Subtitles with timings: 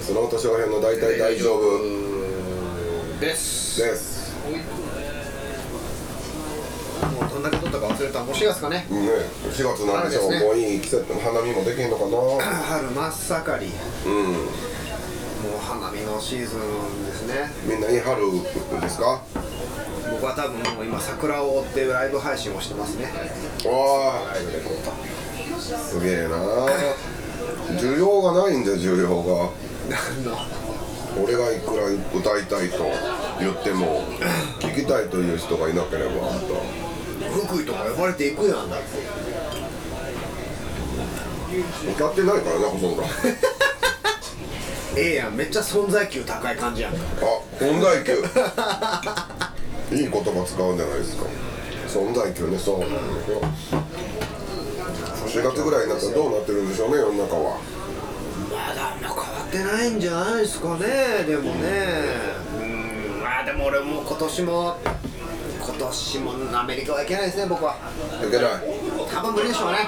[0.00, 1.78] その年編の大体大丈夫。
[3.20, 3.80] です。
[3.82, 4.32] です。
[7.00, 8.20] もうどんだけ撮ったか忘れた。
[8.20, 8.86] もう4月かね。
[8.90, 9.10] うんね
[9.52, 10.30] 4月なんでしょう。
[10.30, 10.40] ね。
[10.40, 12.10] もういい季節花見もできへんのかな。
[12.42, 13.72] 春真っ盛り。
[14.06, 14.12] うん。
[14.32, 14.38] も
[15.56, 17.50] う花見のシーズンですね。
[17.66, 18.22] みんないい春
[18.80, 19.22] ですか？
[20.10, 23.04] 僕は多分もう今桜を追ってライブ配信をしてますね。
[23.64, 24.34] わあ。
[24.34, 26.36] ライブでこうすげえな。
[27.78, 29.50] 需要がないんだよ需要が
[31.22, 32.84] 俺がいくら歌いたいと
[33.40, 34.04] 言っても
[34.60, 36.10] 聞きたいという人がいなければ
[37.46, 38.98] 福井とか呼ばれていくやんだって
[41.90, 43.06] 歌ってないからなほとんどあ
[44.96, 46.98] ええやんめっちゃ存在級高い感じやんか。
[47.58, 48.12] 存在級。
[49.96, 51.26] いい言葉使うんじゃないですか。
[51.88, 53.40] 存在級ねそうなんですよ。
[55.30, 57.60] 4月ぐらいになったらどうなってるんでしょうね世の中は
[59.50, 62.04] ってないんじゃないですかねでもね。
[62.62, 64.76] うんまあでも俺も今年も
[65.60, 67.76] 今年もアメリカは行けないですね僕は。
[68.26, 68.50] いけない。
[69.12, 69.78] 多分無理でしょうね。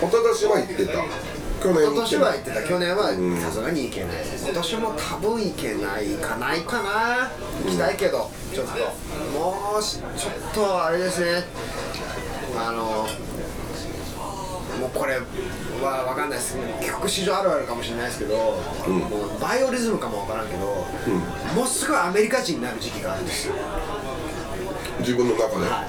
[0.00, 0.92] 一昨年は行ってた。
[1.62, 2.62] 去年今年は行行ってた。
[2.68, 3.08] 去年は
[3.40, 4.10] さすがに行けない。
[4.42, 6.56] 今年も多分行けないかな。
[6.56, 7.30] いかな
[7.64, 8.72] 行きたいけどちょっと。
[9.38, 11.44] もうしちょっとあれですね。
[12.58, 13.06] あの
[14.80, 15.20] もうこれは
[16.08, 18.56] 分かんないです曲史上あるあるかもしれないですけど、も
[19.36, 20.60] うバイオリズムかも分からんけど、
[21.54, 23.54] もうすぐアメリカ人になる時期があるんですよ。
[25.00, 25.86] 自分の中で、ア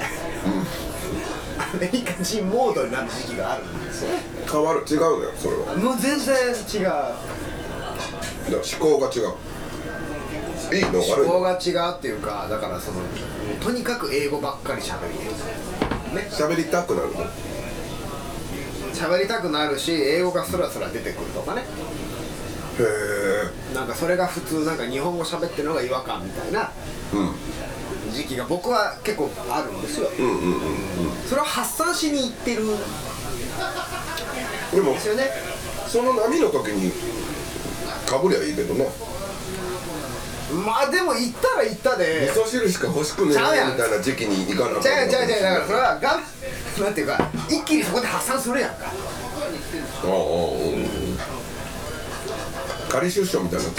[1.79, 4.09] メリカ人モードになる時期があるんですよ。
[4.51, 4.83] 変わる。
[4.87, 5.75] 違うのよそれは。
[5.77, 6.83] もう全然違う。
[6.83, 7.07] だか
[8.49, 9.33] ら思考が違う。
[10.73, 11.01] いいの？
[11.01, 13.01] 思考のが違うっていうかだからその
[13.61, 15.15] とにかく英語ばっかり喋り
[16.15, 16.29] ね。
[16.29, 17.25] 喋りたくなるの？
[18.93, 21.63] 喋りたくなるし英語がスラスラ出てくるとかね。
[22.79, 22.83] へ
[23.73, 26.71] えなんかそれが普通なんか日本語喋ってるのが違和感みたいな
[27.13, 27.33] うん。
[28.11, 30.61] 時期が僕は結構あるんですよ、うんうんうん
[31.27, 32.63] それを発散しに行ってる。
[32.63, 32.73] んで
[34.81, 35.31] もですよね。
[35.87, 36.91] その波の時に
[38.05, 38.85] かぶりゃいいけどな
[40.65, 42.29] まあでも行ったら行ったで。
[42.29, 43.37] 味噌汁しか欲しくねえ
[43.71, 46.23] みたいな時期に行かなじゃあじゃあじゃあだからそれはがん
[46.81, 48.87] なんていうか一気にそこで発散するやんか。
[48.87, 48.91] あ
[50.03, 50.15] あうんう
[50.85, 51.17] ん。
[52.89, 53.71] 仮出所みたいにな。
[53.71, 53.75] っ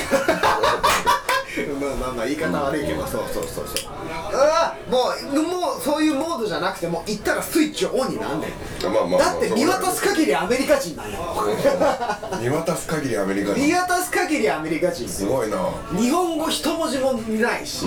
[1.55, 3.93] てるまあまあまあ言い方悪いけど、そうそうそうそう。
[4.35, 8.51] ああもうもうそういうモードじゃなくてもう行ったらスイッチオンになんねん。
[8.85, 11.19] まあまあまあだって見渡す限りアメリカ人なんや。
[12.41, 13.67] 見渡す限りアメリカ人。
[13.67, 15.09] 見渡す限りアメリカ人。
[15.09, 15.59] すごいな。
[15.95, 17.87] 日本語一文字もないし、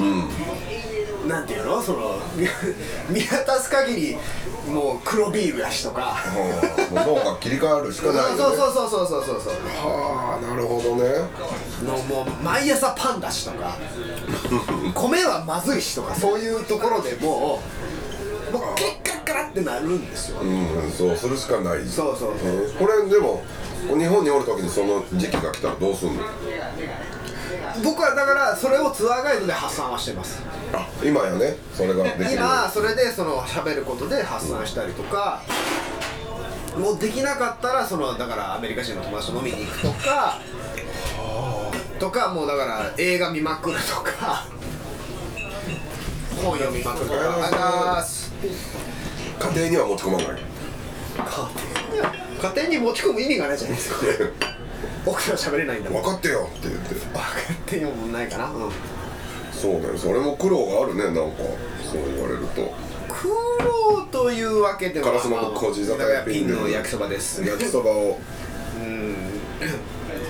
[1.28, 1.82] なんていうの？
[1.82, 2.48] その見
[3.10, 4.18] 見渡す限り
[4.72, 6.16] もう黒ビールやしとか。
[6.92, 8.38] もう脳が切り替わるしかないよね。
[8.38, 11.10] そうそうそうそうそうそうそうはあなるほどね。
[11.84, 13.76] のもう毎朝パンだしとか。
[14.94, 17.60] 米はまずいしとかそういうところでも
[18.52, 18.92] うもう結
[19.26, 20.40] 果からってなるんですよ。
[20.42, 21.80] うんそうするしかない。
[21.88, 22.30] そうそうそう。
[22.44, 23.44] えーこれでも
[23.88, 26.24] 日本におる時にその時期が来たらどうすんの？
[27.84, 30.42] 僕はだからそれをツアーガイドで発散はしてます。
[30.74, 31.58] あ今やね。
[31.74, 32.32] それができる。
[32.34, 35.42] 今それでその喋ることで発散したりとか
[36.78, 40.40] もうできなかったらそのだからアメリカ人の友達と飲みに行くとか
[42.00, 44.48] とかもうだから映画見まくるとか
[46.44, 48.06] 本読みまくるとか。
[49.38, 50.28] 家庭には持ち込まない。
[51.18, 53.98] 家庭に持ち込む意味がないじゃないですか
[55.06, 56.04] 僕らは喋れないんだもん。
[56.04, 56.50] 分かってよ。
[56.52, 56.96] って言って。
[56.96, 57.20] 分か
[57.54, 58.72] ってよもないかな、うん、
[59.52, 59.98] そうだよ。
[59.98, 61.04] それも苦労があるね。
[61.06, 61.22] なんか
[61.84, 62.74] そう言われると。
[63.08, 63.30] 苦
[63.64, 67.44] 労というわけでは烏丸小地酒だからピンの焼きそばです。
[67.46, 68.20] 焼きそばを。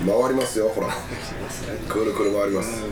[0.05, 0.89] 回りますよほら。
[1.89, 2.83] くるくる回ります。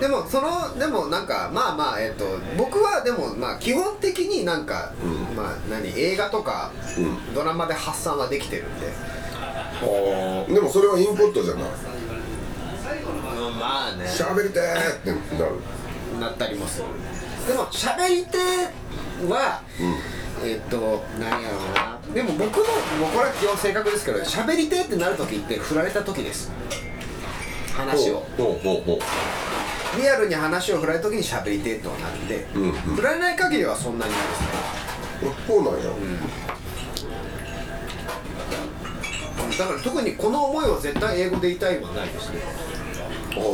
[0.00, 2.24] でもそのでもなんかまあまあえっ、と
[2.56, 4.92] 僕はでもまあ基本的になんか、
[5.36, 6.70] まあ何映画とか、
[7.34, 8.86] ドラマで発散はできてるんで
[10.48, 11.64] でもそれはインプットじゃない？
[13.58, 14.04] まあね。
[14.06, 15.52] 喋りてーってなる。
[16.20, 16.86] なったりもする。
[17.48, 18.38] でも喋り手
[19.28, 19.62] は、
[20.42, 21.98] えっ、と何やろうな。
[22.14, 22.62] でも僕の
[23.00, 26.52] もうこれは基本性格ですけど喋り手ってなる時って振られた時です。
[27.74, 28.24] 話を。
[28.36, 28.98] ほうほうほう
[30.00, 32.72] リアルに話を振られた時に喋り手とはなるんで、んうん。
[32.72, 34.46] 振られない限りはそんなにないですね。
[35.46, 35.90] そうなんや、
[39.58, 42.40] だから特にこの思いを絶対英語で言いたいはないですね。
[43.32, 43.50] ああ俺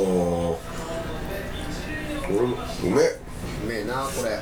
[2.47, 3.19] もうめえ。
[3.65, 4.39] うめえなこれ。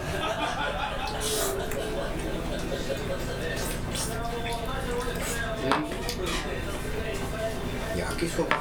[8.19, 8.56] きそば。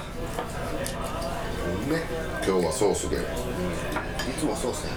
[1.87, 2.01] うめい
[2.47, 3.17] 今日はソースで。
[4.37, 4.91] つもそうっすね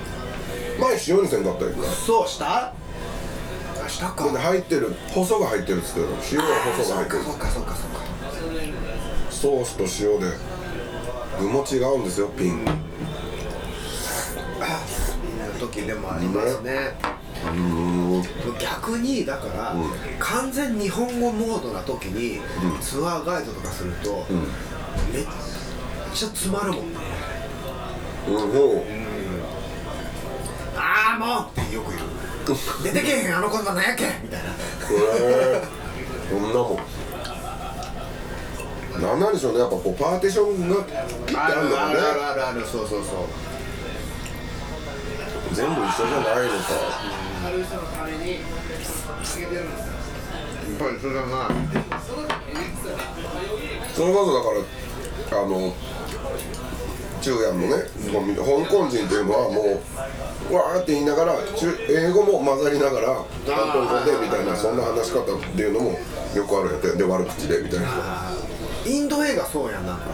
[0.79, 2.75] 前塩にせんかったよそうした？
[3.91, 4.33] あしたか。
[4.33, 6.13] で入ってる細が入ってるっつってたの。
[6.31, 6.45] 塩は
[6.77, 7.25] 細が入ってる。
[7.25, 8.01] そっかそっかそっか
[9.31, 10.37] ソースと塩で。
[11.41, 12.65] 具も違うんですよピン。
[15.59, 16.95] 時でもありますね。
[18.61, 19.75] 逆にだから、
[20.19, 22.41] 完全日本語モードな時に、
[22.81, 24.27] ツアーガイドとかすると、
[25.13, 25.27] めっ
[26.15, 26.99] ちゃ詰まるもんね。
[28.29, 28.85] うんも
[30.77, 32.20] ああもうってよく言う
[32.83, 34.05] 出てけえへんあの言葉なんやっけ。
[34.23, 34.51] みたいな。
[34.51, 34.57] うへ
[35.57, 35.63] え
[36.31, 36.81] そんなも。
[38.99, 40.97] んなんなんでしょうねやっぱこうパーティションがピッて
[41.37, 41.95] あるのかね。
[41.95, 43.15] あるあるあるあるそうそうそう
[45.55, 46.37] 全部一緒じゃないのかや
[47.51, 47.53] っ
[50.79, 51.49] ぱりそれだな
[53.95, 54.51] それこそだか
[55.37, 55.75] らあの
[57.21, 59.81] 中やんのね、香港人っていうのはも
[60.51, 63.07] うわーって言いながら中英語も混ざりながら
[63.47, 65.99] 韓国語でみたいなそんな話し方っていうのも
[66.35, 67.87] よくあるやってで悪口でみたいな。
[67.89, 68.33] あ
[68.87, 69.95] インド映画そうやんな。
[69.95, 70.07] んか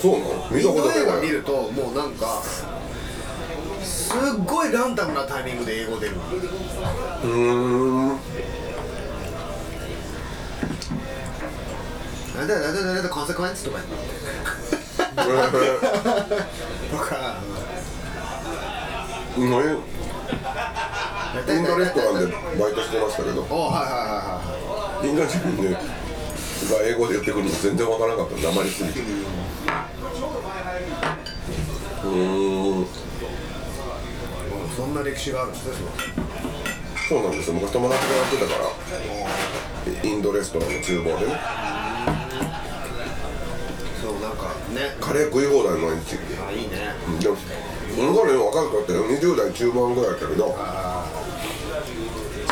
[0.00, 0.48] そうなの？
[0.50, 2.42] 見インたことないド映画見るともうなんか
[3.82, 6.14] すっごいランダムなタイミングで英語出る。
[6.16, 8.08] うーん。
[12.36, 14.25] なんだなんだなんだコンセクエンスとかやえー
[15.16, 15.22] と
[16.98, 17.36] か。
[19.38, 19.44] うん。
[19.46, 19.48] イ
[21.60, 23.46] ンドレストランでバイトしてましたけど。
[23.50, 24.40] おはいはいはいは
[25.04, 25.78] いインド人ねが
[26.82, 29.00] 英語で言ってくるの全然わからなかったなまりすぎて。
[32.04, 32.10] うーん
[32.80, 32.86] はい
[34.76, 35.72] そんな歴史があるんですね
[37.08, 37.54] そうなんですよ。
[37.54, 38.66] 昔友達がやってたから。
[40.02, 41.32] インドレストランの厨房でね
[44.74, 44.96] ね。
[45.00, 46.16] カレー食い放題毎日。
[46.46, 46.94] あいいね。
[47.20, 47.36] でも
[47.94, 50.56] その頃若かったよ20代中盤ぐらいだったけど。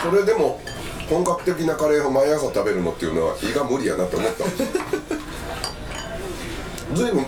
[0.03, 0.61] それでも
[1.09, 4.45] 本格的なカレーを毎朝食べるのっていうのは胃が無理やなって思った。
[6.95, 7.27] ずいぶん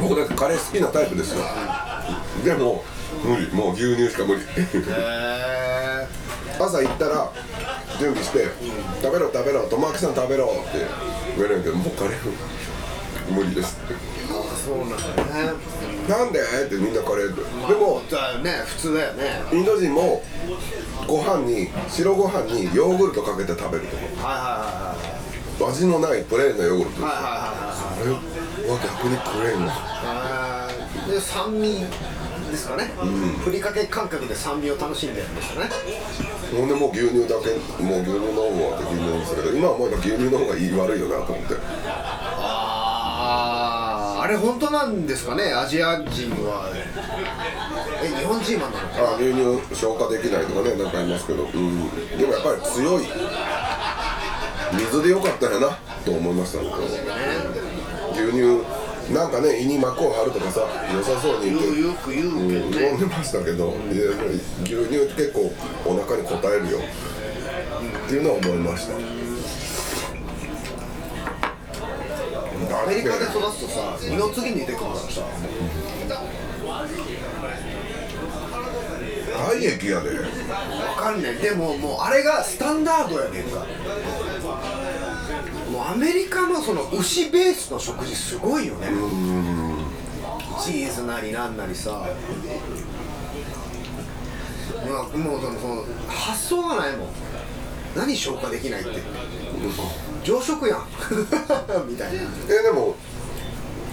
[0.00, 1.44] 僕だってカレー好きなタイプですよ。
[2.44, 2.84] でも
[3.24, 3.52] 無理。
[3.52, 4.42] もう牛乳しか無理。
[6.58, 7.30] 朝行ったら
[7.98, 8.46] 準備して
[9.02, 10.86] 「食べろ食べろ友明さん食べろ」って
[11.36, 12.12] 言われるけどもうカレー
[13.30, 13.94] 無理ですって。
[14.28, 15.52] あそうなんだね。
[16.08, 16.40] なんで？
[16.40, 19.42] ってみんなカレーってでもだよね普通だよね。
[19.52, 20.22] インド人も
[21.06, 27.86] ご飯に白ご飯にヨーグルトかけて食べるとはいはいはいか味のないプレーンなヨーグルトですよはいはいはいはい。
[27.96, 31.84] あれは逆に食えんわあーで酸味
[32.50, 32.90] ですかね、
[33.44, 35.70] ふりかけ感覚で酸味を楽しんでるんですよね。
[36.56, 37.50] ほんでもう牛乳だけ
[37.82, 41.54] もう牛乳飲むわって牛乳ですけど今思えば牛乳の方がいい悪いよなと思って
[43.28, 45.52] あああれ本当なんですかね？
[45.52, 46.70] アジア人は。
[48.02, 51.50] え日本人はなのかあ牛乳消化できないとかねなんか言いますけど、うん、
[52.16, 53.04] でもやっぱり強い。
[54.72, 56.70] 水でよかったよなと思いましたね
[58.12, 58.62] 牛乳
[59.14, 60.60] なんかね胃に膜を張るとかさ
[60.92, 61.50] 良さそうに。
[61.50, 64.10] 言ってよく言ううんけどね、飲んでましたけど、いや
[64.64, 65.52] 牛乳って結構
[65.86, 66.78] お腹に応えるよ。
[66.78, 68.94] っていうのは思いました
[72.86, 75.22] メリカで育つとさ二の次に出てくるからさ。
[79.36, 80.10] 体液やで。
[80.10, 80.24] わ
[80.96, 81.36] かんない。
[81.36, 83.66] でももうあれがスタンダードやねんか。
[85.70, 88.88] もうアメリカのその牛ベースの食事すごいよね。
[90.64, 92.08] チーズなりなんなりさ。
[94.88, 97.08] まあもうその発想がないもん
[97.96, 98.90] 何消化できないって。
[100.22, 100.86] 常食やん。
[101.88, 102.22] みたいな。
[102.22, 102.94] えでも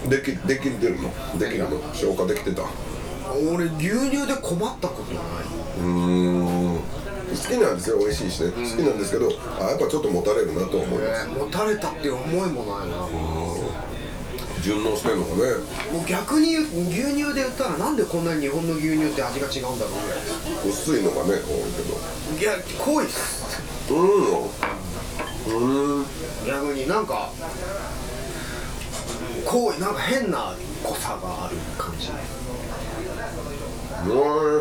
[0.08, 1.38] できできてるの？
[1.38, 1.80] できるの？
[1.94, 2.62] 消化できてた？
[2.62, 2.66] う
[3.54, 5.24] 俺牛乳で困ったことない。
[5.80, 6.80] ーん。
[7.24, 8.50] 好きなんですよ美味しいしね。
[8.50, 11.26] 好きなんですけどあやっぱちょっともたれるなとは思います。
[11.26, 13.08] えー持たれたっていう思いもないな。
[14.62, 15.36] 順応してんのかね。
[15.92, 20.18] もう逆に牛乳で言ったらなんでこんなに日本の牛乳って味が違うんだろうぐらい
[20.68, 21.96] 薄いのがね多いけど。
[22.40, 23.43] いや濃いっす
[23.90, 23.98] うん。
[25.98, 26.06] うん。
[26.46, 27.06] 逆になん。
[27.06, 27.30] か
[29.44, 29.94] 濃いなん。
[29.94, 32.18] か変な濃さがある感じなん。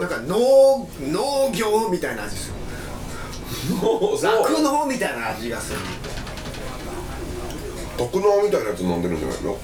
[0.10, 2.54] か農農業みたいな味する
[3.82, 5.80] 酪農みたいな味がする
[7.98, 9.02] 特納みたいなやつ飲ん。
[9.02, 9.20] でるん。
[9.20, 9.58] じゃないの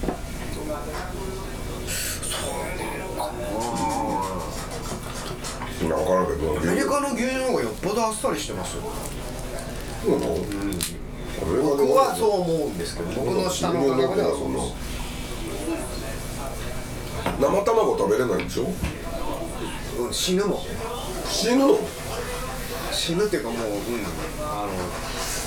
[5.82, 6.26] いや分からん。
[6.26, 8.82] けどアメリカの牛乳の方がよっぽどあっさりしてますよ
[10.06, 10.36] うなの、
[11.62, 14.90] 僕はそう思うんですけど僕の下の感覚ではそうです
[17.40, 18.64] 生卵食べれないんでしょ
[19.98, 20.58] うん、死ぬもん
[21.28, 21.78] 死ぬの
[22.92, 23.74] 死ぬっていうかもう、うん、
[24.40, 24.72] あの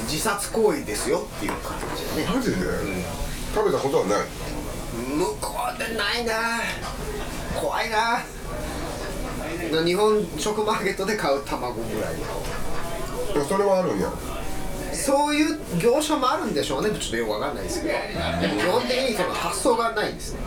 [0.03, 2.57] 自殺行為ですよっていう感じだねマジで、
[3.53, 4.19] 食べたことはない
[5.17, 6.33] 向こうでないな
[7.60, 8.24] 怖いな
[9.83, 12.22] 日本食マーケットで買う卵ぐらいい
[13.36, 14.12] やそれはあるんや
[14.93, 16.89] そういう業者もあるんでしょうね。
[16.91, 17.93] ちょっとよくわかんないですけど。
[17.93, 20.39] 基本的にその発想がないんですね。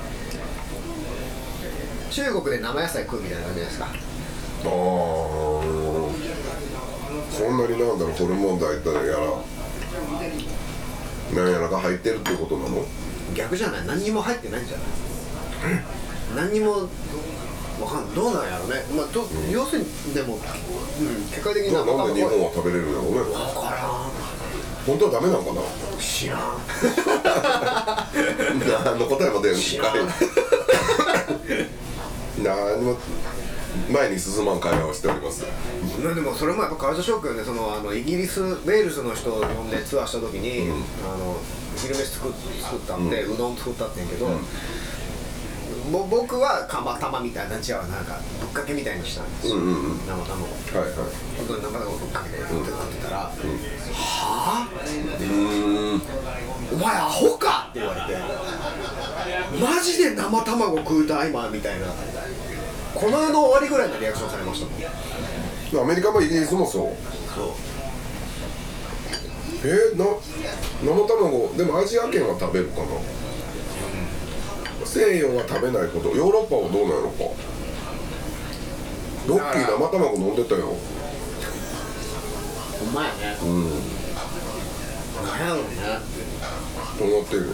[2.11, 3.87] 中国で生野菜食うみたいな感じじゃないですか？
[3.87, 4.71] ああ
[7.31, 9.21] そんなになんだろうホルモン剤ったらやら
[11.43, 12.85] なんやらが入ってるってことなの？
[13.35, 13.87] 逆じゃない？
[13.87, 14.87] 何にも入ってないんじゃない？
[16.37, 16.89] 何にも
[17.81, 18.83] わかんどうなんやろね。
[18.97, 23.19] まあど要するにでも、うん、結果的にじゃあなんで日わ本は食べれるんだろうね。
[23.35, 24.09] から
[24.87, 25.61] 本当はダメなのかな？
[25.61, 25.65] ん
[25.99, 26.39] 知らん。
[28.85, 29.57] 何の答えも出ん。
[29.57, 30.01] しっかり
[32.43, 32.97] 何も
[33.91, 35.45] 前に進まん会話をしております。
[36.03, 37.43] まあでもそれもやっぱカルチャーショックよね。
[37.43, 40.71] そのあのイギリスウェールズの人を呼んでツアーした時に、
[41.05, 41.37] あの
[41.77, 44.29] 昼飯作っ作ったんで、うどん作ったってんやけど、
[45.91, 49.99] ぼ僕は釜玉みたいな違うなんかぶっかけみたいにしたんですよ、うんうんうん。
[50.07, 50.23] 生卵。
[50.23, 50.95] はいはい。
[51.39, 56.03] 本当に生卵ぶっかけて食って食ってたら「はあうーん
[56.73, 58.19] お前アホか!」って言われて
[59.63, 61.87] 「マジで生卵食うた今」みたいな。
[62.95, 64.67] この世の終わりぐらいのリアクションされました
[65.77, 65.85] もん。
[65.85, 66.97] アメリカもイギリスもそう。
[67.35, 67.49] そう。
[69.63, 70.07] えー、な
[70.83, 72.87] 生卵でもアジア圏は食べるかな？
[74.97, 76.09] 西洋は食べないこと。
[76.17, 77.25] ヨーロッパはどうなのか。
[79.29, 80.73] ロッキー生卵飲んでたよ。
[82.79, 83.37] ほんまやね。
[83.43, 83.65] うん。
[85.27, 85.67] なんやろうね
[87.01, 87.53] 思ってるよ。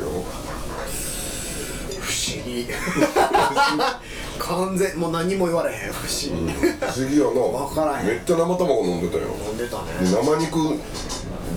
[2.00, 2.68] 不思議。
[4.38, 5.92] 完全もう何も言われへん。
[5.92, 7.40] 不思議、不思議やな。
[7.40, 8.06] わからへん。
[8.06, 9.24] めっちゃ生卵飲んでたよ。
[9.48, 9.84] 飲んでたね。
[10.02, 10.78] 生肉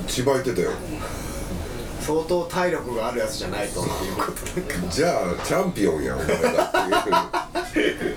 [0.07, 0.71] ちばいてたよ
[2.05, 3.81] 相当体力があるやつじゃないと。
[3.81, 6.37] っていうことじゃあチャンピオンやんお前だ
[7.67, 8.15] っていう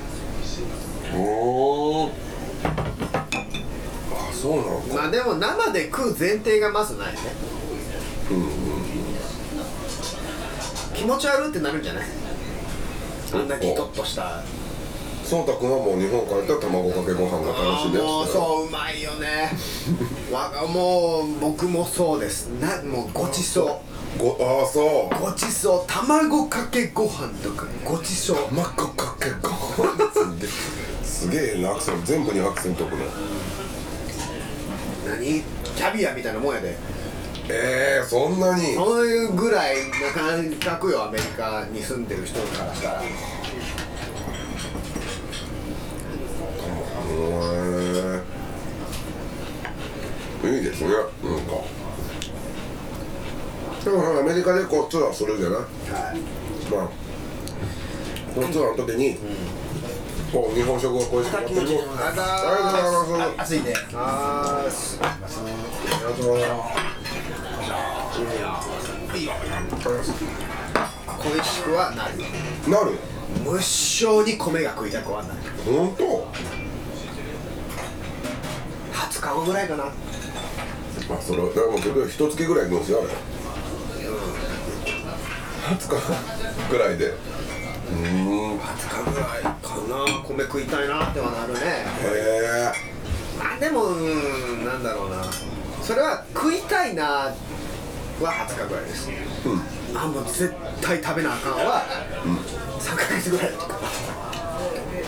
[1.16, 2.10] おー。
[2.62, 7.18] あそうなのかまあでも生で食う前提がまずないね。
[10.94, 12.04] 気持ち悪ってなるんじゃない？
[13.32, 14.42] あんなキトッとした
[15.28, 19.50] そうたくんはもう日本帰ったら卵かけご飯が楽しみやもうつそううまいよね。
[20.32, 22.48] わがもう僕もそうです。
[22.58, 23.82] なもうごちそ
[24.16, 24.18] う。
[24.18, 25.22] ごああそう。
[25.22, 25.84] ごちそう。
[25.86, 28.36] 卵かけご飯とかごちそう。
[28.48, 30.48] 卵かけご飯
[31.04, 33.04] すげえすげえなアクセント全部にアクセントくの。
[35.06, 35.42] 何？
[35.76, 36.74] キャビアみたいなもんやで。
[37.50, 38.74] えー、そんなに。
[38.74, 43.02] そういうぐらいな感覚よアメリカに住んでる人からしたら
[50.44, 50.90] いいですね。
[50.90, 51.08] なんか。
[53.84, 55.60] でもアメリカでこうツアーするじゃない？
[55.60, 55.64] は
[56.14, 56.20] い。
[56.70, 56.88] まあ。
[58.34, 59.16] このツアーの時に、
[60.32, 61.60] こう日本食をこうしてやってる。
[61.60, 62.30] ありがとうございます。
[62.44, 63.42] ありがとうございます。
[63.42, 64.70] 暑いんであー。
[64.70, 65.22] すあり
[66.04, 66.78] がとうございます。
[71.18, 72.12] 恋しくはなる
[72.70, 72.92] なる
[73.44, 76.28] 無性に米が食いたくはなる本当
[78.92, 79.84] ？20日後ぐらいかな
[81.08, 83.08] まあそれはでもけど一月ぐらい行くんですよあれ。
[85.76, 87.06] 20日ぐらいで。
[87.06, 89.52] うーんへ20日ぐらいか
[89.88, 90.22] な。
[90.26, 91.60] 米食いたいなってはなるね。
[92.04, 92.72] え
[93.38, 95.24] まあでもうーんなんだろうな。
[95.82, 97.34] それは食いたいなは
[98.20, 99.08] 20日ぐらいです、
[99.94, 101.82] あもう絶対食べなあかんは、
[102.80, 103.78] 3ヶ月ぐらいとか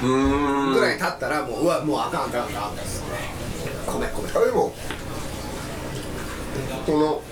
[0.02, 0.72] うーん。
[0.72, 3.08] ぐらい経ったらもううわもうあかんあかんあかんですね。
[3.86, 4.40] 米米。
[4.40, 4.72] あでも
[6.86, 7.22] その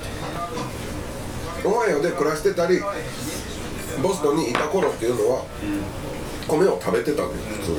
[1.64, 2.80] オハイオで暮らしてたり
[4.02, 5.44] ボストンにいた頃っていうのは、
[6.46, 7.78] 米を食べてたんです普通に、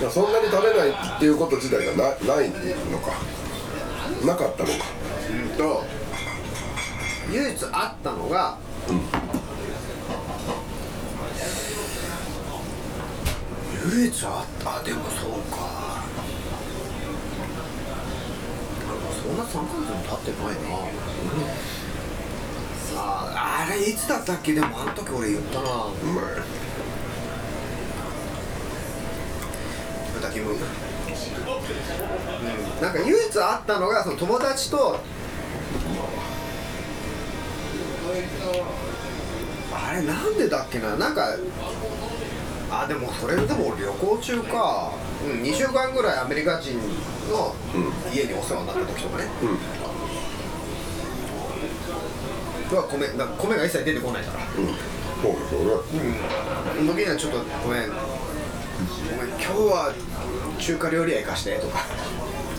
[0.00, 3.12] いやそんなに食べないっていうこと自体がなないのか
[4.26, 4.74] なかったのか。
[5.30, 5.56] うん。
[5.56, 5.84] と
[7.32, 8.58] 唯一あったのが、
[13.90, 15.82] 唯一あったあでもそうか
[19.21, 20.60] そんな3ヶ月も経ってないな、
[22.96, 25.70] ああれいつだったっけでもあの時俺言ったなう
[26.06, 26.24] まい
[30.14, 30.60] 豚キム、うん、
[32.80, 34.98] なんか唯一あったのがその友達と
[39.74, 40.96] あれなんでだっけな？
[40.96, 41.34] なんか
[42.70, 44.92] あでもそれでも旅行中か、
[45.24, 46.78] うん、2週間ぐらいアメリカ人
[47.30, 47.54] の
[48.12, 49.24] 家にお世話になった時とかね、
[52.76, 54.44] は米だ米が一切出てこないから。
[54.44, 54.66] うん。
[55.22, 55.66] そうですよね。
[56.80, 56.86] うん。
[56.86, 57.88] 時にはちょっとごめん。
[57.88, 57.96] ご
[59.22, 59.94] めん今日は
[60.58, 61.86] 中華料理屋行かしてとか。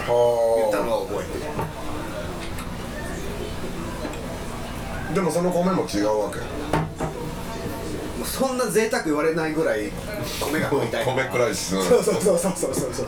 [0.03, 1.25] 言ったはのを覚え
[5.09, 6.39] てでもその米も違うわけ
[8.33, 9.91] そんな贅沢言われないぐらい
[10.41, 12.03] 米が食いたい米クライシスそう。
[12.03, 13.07] そうそうそうそうそうそう。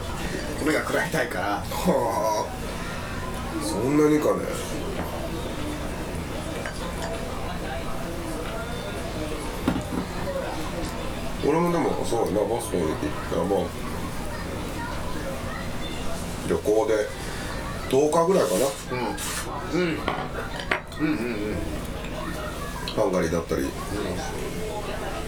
[0.64, 1.46] 米が食らいたいから。
[1.66, 3.66] はあ。
[3.66, 4.42] そんなにかね。
[11.44, 12.90] 俺もでもそうやなボストン行っ
[13.32, 13.68] たまあ
[16.48, 17.08] 旅行で
[17.90, 18.68] 10日ぐらいかな。
[22.96, 23.64] ハンガリーだったり、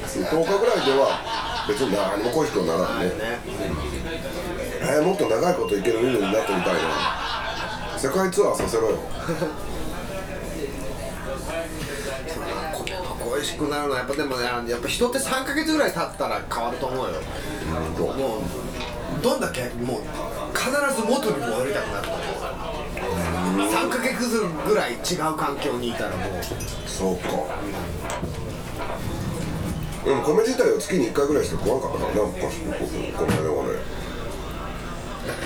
[0.07, 3.05] 10日ぐらいでは別に何も恋しくはならんね。
[3.07, 3.13] ね
[4.81, 6.79] えー、もっと長いこと行ける身分になってみたいな。
[7.97, 8.99] 世界ツアーさせろよ。
[13.19, 17.13] 恋しくなるのはやっぱでもねやっぱ人って3ヶ月ぐらい経ったら変わると思うよ。
[18.13, 18.41] もう
[19.21, 20.01] どんだけもう
[20.55, 22.27] 必ず元に戻りたくなると思う
[23.69, 26.43] 3ヶ月ぐらい違う環境にいたらもう。
[26.87, 27.29] そうか
[30.07, 33.97] でも米自体は月に1回ぐらいしか食わんかったからな昔の米はね。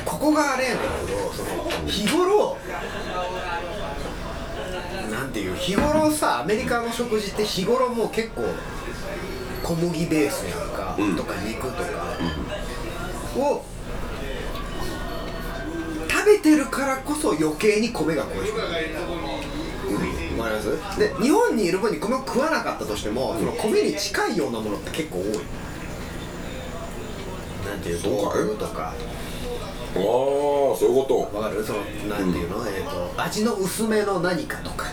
[0.05, 2.57] ここがあれやねんけどその日頃
[5.09, 8.43] なんていう日頃さアメリカの食事って日頃もう結構
[9.63, 12.17] 小麦ベースやんか、とか肉とか、
[13.37, 13.63] を
[16.09, 18.87] 食べてるからこそ余計に米が恋しくなる
[20.41, 20.99] わかります。
[20.99, 25.25] で日本にいる分に米を食わなかったとしてもその米に近いようなものって結構多い。
[27.67, 28.93] なんていう豆腐とか。
[29.93, 31.63] ああそういうこわかる？
[31.63, 34.85] そのなんていうの、えっ、と味の薄めの何かとか。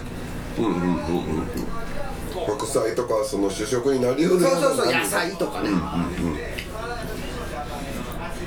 [0.57, 0.95] とうんうんうんうんう
[1.43, 1.47] ん。
[2.47, 5.69] 白菜とかその主食になりうるそうそうそう何野菜とかね、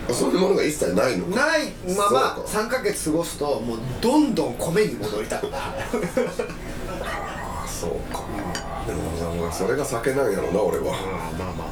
[0.09, 1.35] そういうものが一切ないのか。
[1.35, 2.67] ないままそうか。
[2.67, 5.63] 3ヶ月過ごすともうどんどん米に戻りたくなる。
[5.65, 5.85] あ
[7.81, 8.21] そうか。
[8.85, 9.01] でも
[9.41, 11.65] まあそれが酒なんやろな俺はまあまあま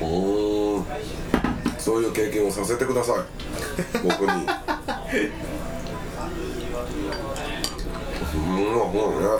[0.00, 0.84] うーん。
[1.78, 3.16] そういう経験をさせてください。
[4.02, 4.46] 僕に。
[8.34, 8.40] うん。
[8.94, 9.30] もうねあ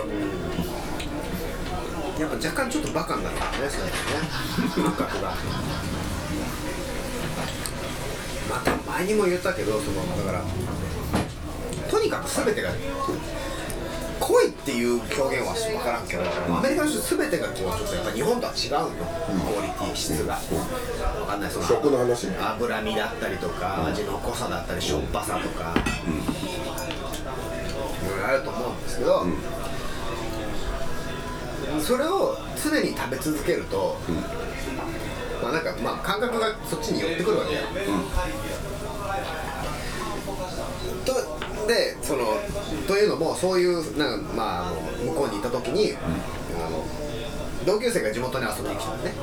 [2.21, 3.81] やっぱ若干ちょっとバカになるからね最
[4.75, 4.89] 近ね。
[4.95, 5.33] 感覚が
[8.49, 10.43] また前にも言ったけどそのだから
[11.89, 12.69] とにかく全てが
[14.65, 16.23] っていう表現は分からんけど、
[16.57, 18.89] アメリカの人全てがこうちょっとやっぱ日本とは違うよ、
[19.45, 21.51] クオリティ質が、分かんない。
[21.51, 25.71] その食の話脂身だったりとか、味の濃さだったりしょっぱさとか、
[28.01, 29.23] いろいろあると思うんですけど、
[31.79, 33.99] それを常に食べ続けると、
[35.43, 37.61] まあなんかまあ感覚がそっちに寄ってくるわけよ、
[41.05, 42.37] とでその
[42.87, 44.75] というのもそういうなんかまああの
[45.11, 46.85] 向こうに行った時に、あの
[47.65, 49.13] 同級生が地元に遊びに来たのね。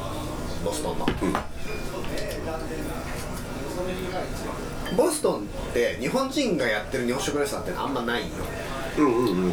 [0.65, 1.07] ボストンの、
[4.97, 8.29] ボストンって日本人がやってる日本食レストランってあんまないよ
[8.99, 9.53] うんうんうん。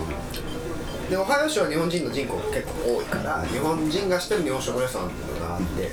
[1.10, 5.10] でオハイオ州は日本人の人口が結構多いから日本人がしてる日本食レストラン
[5.64, 5.92] って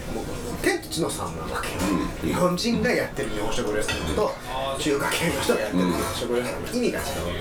[0.63, 1.69] 天と地の差なわけ。
[1.69, 1.81] よ、
[2.23, 4.35] 日本人がやってる日本食レストランと
[4.79, 7.41] 中華系の人がやってる日本食レストランの意味が違うわけ、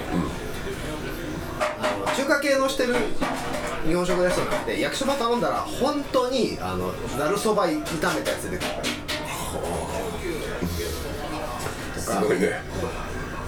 [1.81, 2.95] あの中華系のしてる
[3.87, 8.83] 日本食レストランって焼きそば頼んだら本当にあのざるそば炒めたやつ出てくるから。
[12.01, 12.61] すごいね。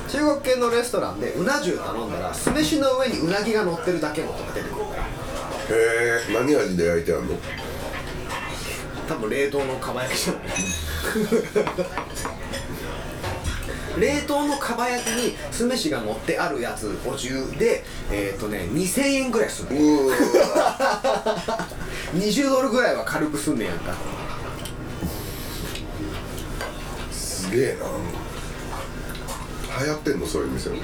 [0.07, 5.03] 中国系のレストランでうな重頼んだら酢飯の上にうなぎが乗ってるだけのとか出てくるから。
[5.03, 5.07] へ
[6.29, 7.35] え何味で焼いてあんの？
[9.07, 10.43] 多分冷凍のかば焼きじゃない
[13.99, 20.13] 冷凍のかば焼きに酢飯が乗ってあるやつお重でえっ、とね2000円ぐらいするのうー。
[22.13, 23.93] 20ドルぐらいは軽くすんねやんか。
[27.11, 27.85] すげえな。
[29.79, 30.77] 流行ってんのそういう店も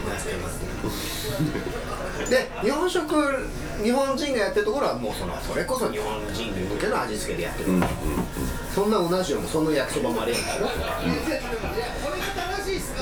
[2.29, 3.15] で日本食
[3.81, 7.71] 日本人がやってるところはもうそのそれこそ日本人向けの味付けでやってる、
[8.73, 10.67] そんなうな重もそんな焼きそばもありえんだよ、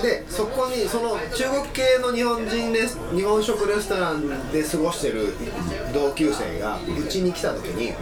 [0.01, 5.33] でそこにその中国系の日本人レス日本食レストランで過ごしてる
[5.93, 7.93] 同級生がうちに来た時に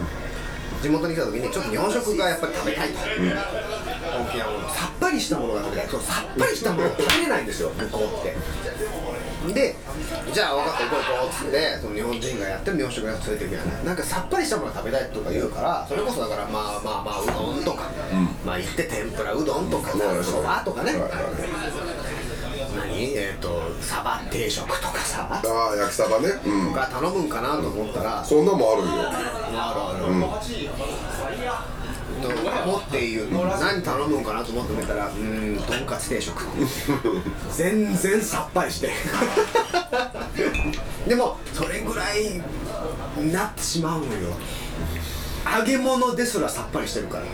[0.82, 5.88] 地元に来た時にちょっと日本食がやっぱり食べたいと、本気なものさっぱりしたものが食べたい。
[5.88, 8.34] そうさっぱりしたもの食べれないんですよ向こうって。
[9.54, 9.74] で
[10.34, 13.92] じゃあ分かった行こう行こうっつってその日本人がやってる日本食屋連れてくやんな。
[13.94, 17.90] んかさっぱりしたものが食べたいとか言うからそれこそだからまあまあまあうどんとか、
[18.44, 21.10] まあ行って天ぷらうどんとかうんそばとかね、はいはい
[23.00, 25.26] 何えっ、とサバ定食とかさ。
[25.30, 26.28] ああ焼きサバね。
[26.44, 26.72] うん。
[26.72, 28.88] が頼むんかなと思ったら、そんなもんあるよ。
[28.88, 28.92] あ
[29.74, 30.04] るある、
[32.20, 32.36] と思
[32.78, 36.44] って言う何頼むんかなと思ってみたらうーんとんかつ定食。
[37.56, 38.90] 全然さっぱりして。
[41.08, 42.42] でもそれぐらい
[43.16, 44.10] になってしまうのよ。
[45.58, 47.24] 揚げ物ですらさっぱりしてるから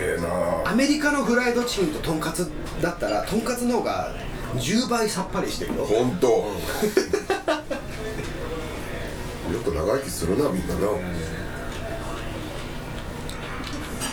[0.00, 0.70] えな。
[0.70, 4.14] アメリカのフライドチキンととんかつだったらとんかつの方が
[4.56, 5.84] 10倍さっぱりしてるよ。
[5.84, 6.28] 本当。
[9.52, 10.80] よく長生きするなみんなな。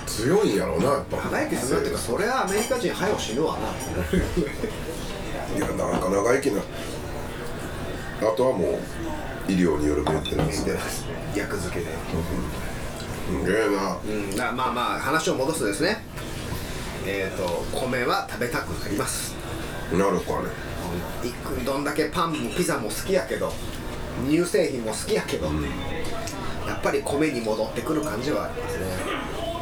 [0.05, 1.17] 強いんやろうなやっぱ。
[1.17, 3.67] 長生きするっていうかそれはアメリカ人早う死ぬわな。
[5.55, 6.61] いやなんか長生きな。
[8.21, 8.79] あとはも
[9.47, 10.77] う医療によるメンテナンスで。
[11.35, 11.91] 役付けで、
[13.27, 13.97] すげえな。
[14.03, 15.97] うん、だまあまあ話を戻すとですね。
[17.05, 19.35] えっ、と米は食べたくなります。
[19.91, 20.49] なるかね。
[21.23, 23.51] いくどんだけパンもピザも好きやけど
[24.25, 25.47] 乳製品も好きやけど、
[26.65, 28.85] やっぱり米に戻ってくる感じはありますね。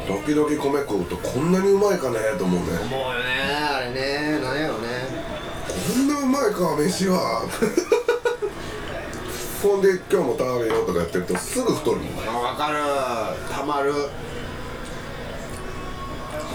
[0.06, 2.66] 時々米食うとこんなにうまいかねと思うね。
[2.80, 4.40] 思うよねあれね。
[4.40, 4.88] なんやろね。
[5.66, 7.42] こんなうまいか飯は。
[9.62, 12.78] ほんで今日も食べようとかやってるとすぐ太るもんあ分かる。
[13.54, 13.92] たまる。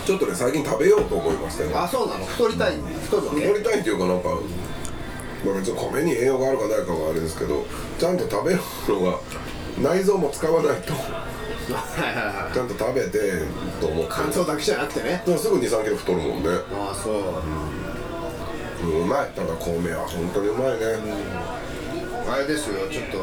[0.05, 2.25] ちょっとね最近食べようと思いましたよあそうなの？
[2.25, 7.63] 太りたい太るわけ太りたいっていうかなんか、まあ、別に米に栄養があるかないかはあれですけど
[7.99, 8.59] ちゃんと食べる
[8.89, 9.19] のが
[9.79, 10.93] 内臓も使わないと
[12.53, 13.43] ちゃんと食べて
[13.79, 14.11] と思って。
[14.11, 15.21] 乾燥だけじゃなくてね。
[15.37, 16.49] すぐ2 3キロ太るもんね。
[16.73, 17.13] ああそう、
[18.89, 19.29] うんうまい。
[19.35, 20.97] ただ米は本当にうまいね、
[22.27, 22.89] あれですよ。
[22.89, 23.19] ちょっと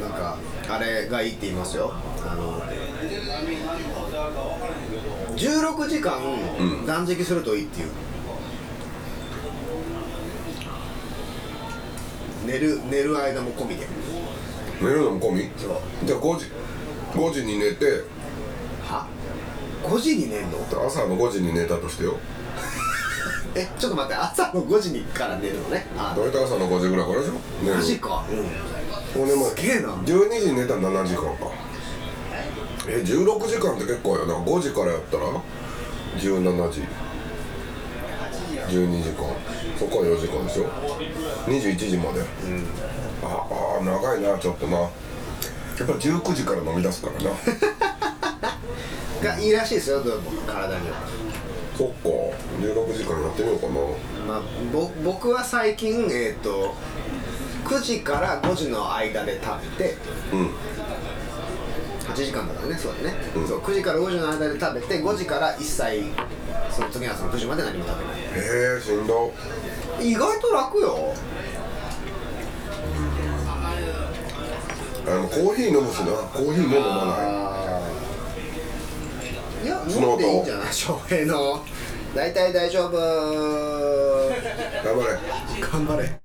[0.00, 1.92] なんかあれがいいって言いますよ
[2.26, 2.62] あの
[5.36, 6.18] 16時間
[6.86, 7.88] 断食するといいっていう、
[12.46, 13.86] 寝る寝る間も込みで。
[14.80, 15.50] 寝るのも込み？
[15.56, 16.06] そう。
[16.06, 16.46] じゃあ5時
[17.12, 17.84] ？5時に寝て。
[18.84, 19.06] は
[19.84, 20.58] ？5時に寝んの？
[20.86, 22.16] 朝の5時に寝たとしてよ。
[23.54, 24.14] えちょっと待って。
[24.16, 25.86] 朝の5時にから寝るのね。
[25.96, 27.32] あ大体朝の5時ぐらいからでしょ？
[27.62, 27.76] 寝る。
[27.76, 28.24] マジか。
[29.14, 29.28] ほん。
[29.28, 29.88] でもうすげえな。
[29.90, 31.53] 12時に寝たら7時間か
[32.86, 34.34] え16時間って結構やな。
[34.34, 35.24] 5時からやったら
[36.18, 36.82] ？17時。
[38.68, 39.24] 12時間。
[39.78, 40.66] そこは4時間でしょ
[41.46, 42.20] 21時まで、
[43.22, 43.46] あ
[43.80, 44.78] あ長いなちょっとな。
[44.78, 44.90] やっ
[45.78, 47.30] ぱ19時から飲み出すからな。
[49.22, 50.30] がいいらしいですよどうも。
[50.46, 50.96] 体には。
[51.76, 52.08] そっか。
[52.60, 53.72] 16時間やってみようかな。
[54.26, 54.42] まあ、
[54.72, 56.74] ぼ僕は最近、えー、と
[57.64, 59.96] 9時から5時の間で食べて
[60.32, 60.50] うん
[62.14, 66.04] 8時間だからねそうだね、そう9時から5時の間で食べて5時から一切
[66.70, 68.16] その次の朝の9時まで何も食べない。
[68.16, 69.32] へえしんど。
[70.00, 71.14] 意外と楽よ。
[75.06, 76.12] あのコーヒー飲むしな。
[76.32, 77.16] コーヒーも飲まな
[79.62, 79.66] い。
[79.66, 80.72] いや飲んでいいんじゃない？
[80.72, 81.64] 翔平の。
[82.14, 82.92] 大体大丈夫。
[84.84, 85.18] 頑張れ。
[85.60, 86.20] 頑張れ